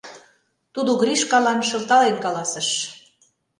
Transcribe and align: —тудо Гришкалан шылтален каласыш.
—тудо 0.73 0.91
Гришкалан 1.01 1.59
шылтален 1.69 2.15
каласыш. 2.23 2.69